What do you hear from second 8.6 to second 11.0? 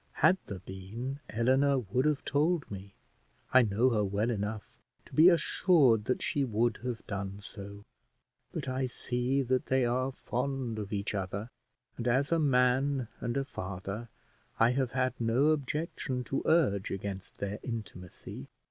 I see that they are fond of